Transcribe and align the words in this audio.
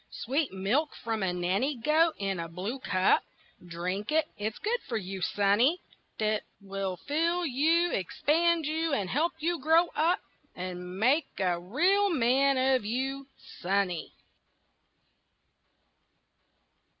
Sweet 0.09 0.51
milk 0.51 0.95
from 0.95 1.21
a 1.21 1.31
nanny 1.31 1.75
goat 1.77 2.15
in 2.17 2.39
a 2.39 2.47
blue 2.49 2.79
cup 2.79 3.23
Drink 3.63 4.11
it, 4.11 4.25
it's 4.35 4.57
good 4.57 4.79
for 4.87 4.97
you, 4.97 5.21
sonny, 5.21 5.79
'T 6.17 6.39
will 6.59 6.97
fill 6.97 7.45
you, 7.45 7.91
expand 7.91 8.65
you, 8.65 8.93
and 8.93 9.11
help 9.11 9.33
you 9.37 9.59
grow 9.59 9.89
up, 9.89 10.17
And 10.55 10.99
make 10.99 11.27
a 11.39 11.59
real 11.59 12.09
man 12.09 12.57
of 12.57 12.83
you, 12.83 13.27
sonny. 13.59 14.11